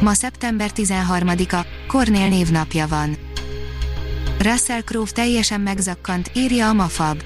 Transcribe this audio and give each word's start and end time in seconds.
Ma 0.00 0.14
szeptember 0.14 0.70
13-a, 0.76 1.66
Kornél 1.86 2.28
névnapja 2.28 2.86
van. 2.88 3.16
Russell 4.38 4.80
Crowe 4.80 5.10
teljesen 5.12 5.60
megzakkant, 5.60 6.30
írja 6.34 6.68
a 6.68 6.72
Mafab. 6.72 7.22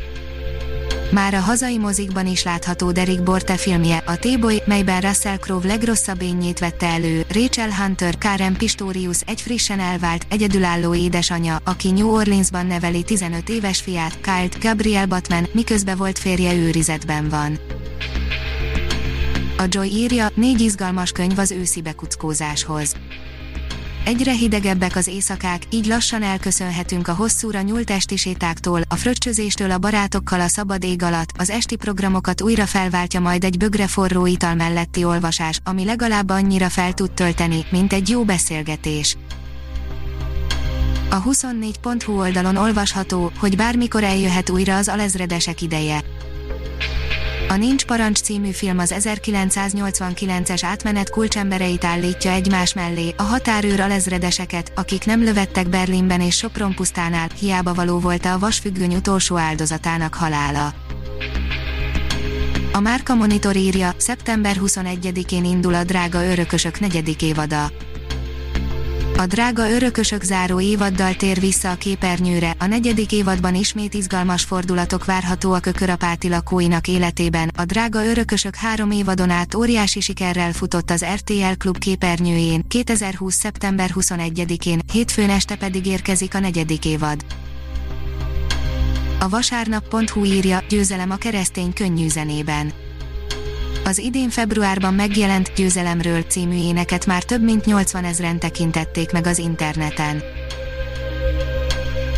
Már 1.10 1.34
a 1.34 1.40
hazai 1.40 1.78
mozikban 1.78 2.26
is 2.26 2.44
látható 2.44 2.92
Derek 2.92 3.22
Borte 3.22 3.56
filmje, 3.56 3.96
a 4.06 4.16
T-Boy, 4.16 4.62
melyben 4.66 5.00
Russell 5.00 5.36
Crowe 5.36 5.66
legrosszabb 5.66 6.22
énjét 6.22 6.58
vette 6.58 6.86
elő, 6.86 7.24
Rachel 7.32 7.70
Hunter, 7.70 8.18
Karen 8.18 8.56
Pistorius 8.56 9.20
egy 9.26 9.40
frissen 9.40 9.80
elvált, 9.80 10.26
egyedülálló 10.30 10.94
édesanyja, 10.94 11.58
aki 11.64 11.90
New 11.90 12.08
Orleansban 12.08 12.66
neveli 12.66 13.02
15 13.02 13.48
éves 13.48 13.80
fiát, 13.80 14.20
Kyle-t, 14.20 14.60
Gabriel 14.62 15.06
Batman, 15.06 15.46
miközben 15.52 15.96
volt 15.96 16.18
férje 16.18 16.54
őrizetben 16.54 17.28
van. 17.28 17.58
A 19.58 19.64
Joy 19.68 19.88
írja, 19.88 20.28
négy 20.34 20.60
izgalmas 20.60 21.10
könyv 21.10 21.38
az 21.38 21.50
őszi 21.50 21.82
bekuckózáshoz. 21.82 22.94
Egyre 24.04 24.32
hidegebbek 24.32 24.96
az 24.96 25.06
éjszakák, 25.06 25.62
így 25.70 25.86
lassan 25.86 26.22
elköszönhetünk 26.22 27.08
a 27.08 27.14
hosszúra 27.14 27.60
nyúlt 27.60 27.90
esti 27.90 28.16
sétáktól, 28.16 28.80
a 28.88 28.94
fröccsözéstől 28.94 29.70
a 29.70 29.78
barátokkal 29.78 30.40
a 30.40 30.48
szabad 30.48 30.84
ég 30.84 31.02
alatt, 31.02 31.28
az 31.38 31.50
esti 31.50 31.76
programokat 31.76 32.42
újra 32.42 32.66
felváltja 32.66 33.20
majd 33.20 33.44
egy 33.44 33.56
bögre 33.56 33.86
forró 33.86 34.26
ital 34.26 34.54
melletti 34.54 35.04
olvasás, 35.04 35.60
ami 35.64 35.84
legalább 35.84 36.30
annyira 36.30 36.68
fel 36.68 36.92
tud 36.92 37.10
tölteni, 37.10 37.64
mint 37.70 37.92
egy 37.92 38.08
jó 38.08 38.24
beszélgetés. 38.24 39.16
A 41.10 41.22
24.hu 41.22 42.18
oldalon 42.18 42.56
olvasható, 42.56 43.32
hogy 43.38 43.56
bármikor 43.56 44.04
eljöhet 44.04 44.50
újra 44.50 44.76
az 44.76 44.88
alezredesek 44.88 45.62
ideje. 45.62 46.02
A 47.54 47.56
Nincs 47.56 47.84
Parancs 47.84 48.20
című 48.20 48.50
film 48.50 48.78
az 48.78 48.94
1989-es 48.98 50.60
átmenet 50.62 51.10
kulcsembereit 51.10 51.84
állítja 51.84 52.30
egymás 52.30 52.74
mellé, 52.74 53.14
a 53.16 53.22
határőr 53.22 53.80
alezredeseket, 53.80 54.72
akik 54.74 55.04
nem 55.04 55.22
lövettek 55.22 55.68
Berlinben 55.68 56.20
és 56.20 56.36
Sopron 56.36 56.74
pusztánál, 56.74 57.28
hiába 57.38 57.74
való 57.74 57.98
volt 57.98 58.24
a 58.24 58.38
vasfüggöny 58.38 58.94
utolsó 58.94 59.36
áldozatának 59.36 60.14
halála. 60.14 60.74
A 62.72 62.80
Márka 62.80 63.14
Monitor 63.14 63.56
írja, 63.56 63.92
szeptember 63.96 64.56
21-én 64.60 65.44
indul 65.44 65.74
a 65.74 65.84
Drága 65.84 66.24
Örökösök 66.24 66.80
negyedik 66.80 67.22
évada. 67.22 67.70
A 69.16 69.26
drága 69.26 69.70
örökösök 69.70 70.22
záró 70.22 70.60
évaddal 70.60 71.14
tér 71.14 71.40
vissza 71.40 71.70
a 71.70 71.74
képernyőre, 71.74 72.54
a 72.58 72.66
negyedik 72.66 73.12
évadban 73.12 73.54
ismét 73.54 73.94
izgalmas 73.94 74.42
fordulatok 74.42 75.04
várhatóak 75.04 75.66
ökörapáti 75.66 76.28
lakóinak 76.28 76.88
életében. 76.88 77.50
A 77.56 77.64
drága 77.64 78.04
örökösök 78.04 78.54
három 78.54 78.90
évadon 78.90 79.30
át 79.30 79.54
óriási 79.54 80.00
sikerrel 80.00 80.52
futott 80.52 80.90
az 80.90 81.04
RTL 81.14 81.52
Klub 81.58 81.78
képernyőjén, 81.78 82.68
2020. 82.68 83.34
szeptember 83.34 83.90
21-én, 83.94 84.80
hétfőn 84.92 85.30
este 85.30 85.56
pedig 85.56 85.86
érkezik 85.86 86.34
a 86.34 86.38
negyedik 86.38 86.84
évad. 86.84 87.24
A 89.20 89.28
vasárnap.hu 89.28 90.24
írja, 90.24 90.64
győzelem 90.68 91.10
a 91.10 91.16
keresztény 91.16 91.72
könnyű 91.72 92.08
zenében 92.08 92.72
az 93.84 93.98
idén 93.98 94.30
februárban 94.30 94.94
megjelent 94.94 95.52
Győzelemről 95.54 96.22
című 96.22 96.56
éneket 96.56 97.06
már 97.06 97.22
több 97.22 97.42
mint 97.42 97.64
80 97.64 98.04
ezren 98.04 98.38
tekintették 98.38 99.12
meg 99.12 99.26
az 99.26 99.38
interneten. 99.38 100.22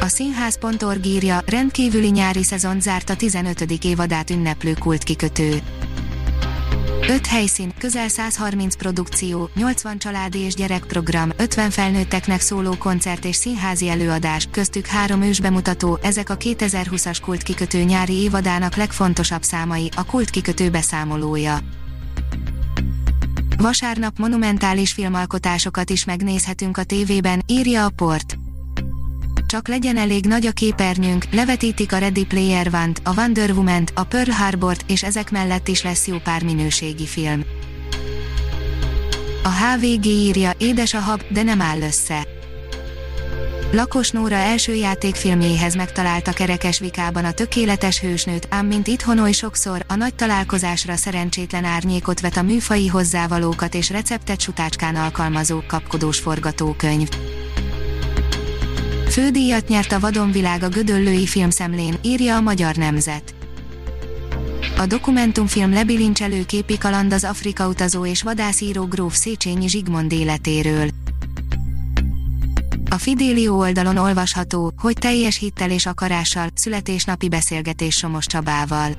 A 0.00 0.06
színház.org 0.06 1.06
írja, 1.06 1.42
rendkívüli 1.46 2.10
nyári 2.10 2.42
szezon 2.42 2.80
zárt 2.80 3.10
a 3.10 3.16
15. 3.16 3.60
évadát 3.84 4.30
ünneplő 4.30 4.74
kultkikötő. 4.80 5.62
5 7.08 7.26
helyszín, 7.26 7.72
közel 7.78 8.08
130 8.08 8.76
produkció, 8.76 9.50
80 9.54 9.98
családi 9.98 10.38
és 10.38 10.54
gyerekprogram, 10.54 11.30
50 11.36 11.70
felnőtteknek 11.70 12.40
szóló 12.40 12.74
koncert 12.78 13.24
és 13.24 13.36
színházi 13.36 13.88
előadás, 13.88 14.48
köztük 14.50 14.86
három 14.86 15.22
ősbemutató, 15.22 15.98
ezek 16.02 16.30
a 16.30 16.36
2020-as 16.36 17.18
kultkikötő 17.22 17.82
nyári 17.82 18.14
évadának 18.14 18.76
legfontosabb 18.76 19.42
számai, 19.42 19.90
a 19.96 20.04
kultkikötő 20.04 20.70
beszámolója. 20.70 21.58
Vasárnap 23.56 24.18
monumentális 24.18 24.92
filmalkotásokat 24.92 25.90
is 25.90 26.04
megnézhetünk 26.04 26.76
a 26.76 26.84
tévében, 26.84 27.42
írja 27.46 27.84
a 27.84 27.90
port 27.90 28.36
csak 29.56 29.68
legyen 29.68 29.96
elég 29.96 30.26
nagy 30.26 30.46
a 30.46 30.50
képernyőnk, 30.50 31.24
levetítik 31.32 31.92
a 31.92 31.98
Ready 31.98 32.24
Player 32.24 32.66
one 32.66 32.92
a 33.02 33.14
Wonder 33.16 33.50
woman 33.50 33.84
a 33.94 34.04
Pearl 34.04 34.30
harbor 34.30 34.76
és 34.86 35.02
ezek 35.02 35.30
mellett 35.30 35.68
is 35.68 35.82
lesz 35.82 36.06
jó 36.06 36.18
pár 36.18 36.42
minőségi 36.42 37.06
film. 37.06 37.44
A 39.42 39.48
HVG 39.48 40.06
írja, 40.06 40.52
édes 40.58 40.94
a 40.94 40.98
hab, 40.98 41.22
de 41.28 41.42
nem 41.42 41.60
áll 41.60 41.80
össze. 41.80 42.26
Lakos 43.72 44.10
Nóra 44.10 44.34
első 44.34 44.74
játékfilmjéhez 44.74 45.74
megtalálta 45.74 46.32
Kerekes 46.32 46.78
Vikában 46.78 47.24
a 47.24 47.32
tökéletes 47.32 48.00
hősnőt, 48.00 48.46
ám 48.50 48.66
mint 48.66 48.86
itthon 48.86 49.18
oly 49.18 49.32
sokszor, 49.32 49.84
a 49.88 49.94
nagy 49.94 50.14
találkozásra 50.14 50.96
szerencsétlen 50.96 51.64
árnyékot 51.64 52.20
vet 52.20 52.36
a 52.36 52.42
műfai 52.42 52.86
hozzávalókat 52.86 53.74
és 53.74 53.90
receptet 53.90 54.40
sutácskán 54.40 54.96
alkalmazó 54.96 55.62
kapkodós 55.66 56.18
forgatókönyv. 56.18 57.08
Fődíjat 59.16 59.68
nyert 59.68 59.92
a 59.92 60.00
vadonvilág 60.00 60.62
a 60.62 60.68
Gödöllői 60.68 61.26
filmszemlén, 61.26 61.94
írja 62.02 62.36
a 62.36 62.40
Magyar 62.40 62.74
Nemzet. 62.74 63.34
A 64.78 64.86
dokumentumfilm 64.86 65.72
lebilincselő 65.72 66.44
képi 66.44 66.78
kaland 66.78 67.12
az 67.12 67.24
Afrika 67.24 67.68
utazó 67.68 68.06
és 68.06 68.22
vadászíró 68.22 68.84
gróf 68.84 69.14
Széchenyi 69.14 69.68
Zsigmond 69.68 70.12
életéről. 70.12 70.88
A 72.90 72.94
Fidélió 72.98 73.58
oldalon 73.58 73.96
olvasható, 73.96 74.72
hogy 74.76 74.96
teljes 74.98 75.38
hittel 75.38 75.70
és 75.70 75.86
akarással, 75.86 76.48
születésnapi 76.54 77.28
beszélgetés 77.28 77.94
Somos 77.94 78.26
Csabával. 78.26 78.96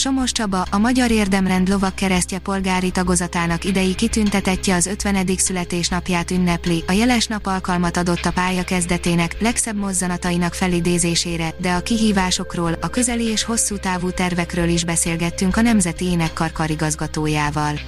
Somos 0.00 0.32
Csaba, 0.32 0.66
a 0.70 0.78
Magyar 0.78 1.10
Érdemrend 1.10 1.68
lovak 1.68 1.94
keresztje 1.94 2.38
polgári 2.38 2.90
tagozatának 2.90 3.64
idei 3.64 3.94
kitüntetetje 3.94 4.74
az 4.74 4.86
50. 4.86 5.26
születésnapját 5.36 6.30
ünnepli, 6.30 6.84
a 6.86 6.92
jeles 6.92 7.26
nap 7.26 7.46
alkalmat 7.46 7.96
adott 7.96 8.24
a 8.24 8.32
pálya 8.32 8.64
kezdetének, 8.64 9.40
legszebb 9.40 9.76
mozzanatainak 9.76 10.54
felidézésére, 10.54 11.54
de 11.58 11.72
a 11.72 11.80
kihívásokról, 11.80 12.72
a 12.80 12.88
közeli 12.88 13.24
és 13.24 13.44
hosszú 13.44 13.76
távú 13.76 14.10
tervekről 14.10 14.68
is 14.68 14.84
beszélgettünk 14.84 15.56
a 15.56 15.60
Nemzeti 15.60 16.04
Énekkar 16.04 16.52
karigazgatójával. 16.52 17.80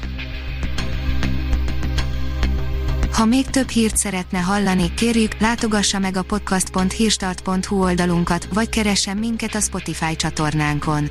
Ha 3.12 3.24
még 3.24 3.46
több 3.46 3.68
hírt 3.68 3.96
szeretne 3.96 4.38
hallani, 4.38 4.94
kérjük, 4.94 5.38
látogassa 5.38 5.98
meg 5.98 6.16
a 6.16 6.22
podcast.hírstart.hu 6.22 7.82
oldalunkat, 7.82 8.48
vagy 8.52 8.68
keressen 8.68 9.16
minket 9.16 9.54
a 9.54 9.60
Spotify 9.60 10.16
csatornánkon 10.16 11.10